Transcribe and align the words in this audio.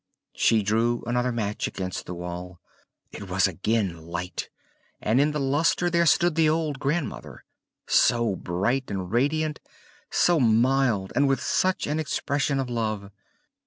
She 0.33 0.63
drew 0.63 1.03
another 1.05 1.31
match 1.31 1.67
against 1.67 2.07
the 2.07 2.15
wall: 2.15 2.59
it 3.11 3.29
was 3.29 3.45
again 3.45 4.07
light, 4.07 4.49
and 4.99 5.21
in 5.21 5.29
the 5.29 5.39
lustre 5.39 5.91
there 5.91 6.07
stood 6.07 6.33
the 6.33 6.49
old 6.49 6.79
grandmother, 6.79 7.45
so 7.85 8.35
bright 8.35 8.89
and 8.89 9.11
radiant, 9.11 9.59
so 10.09 10.39
mild, 10.39 11.13
and 11.15 11.27
with 11.27 11.39
such 11.43 11.85
an 11.85 11.99
expression 11.99 12.59
of 12.59 12.67
love. 12.67 13.11